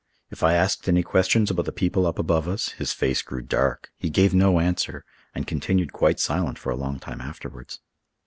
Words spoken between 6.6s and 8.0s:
a long time afterwards.